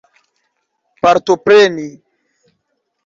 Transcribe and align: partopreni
partopreni 1.01 1.87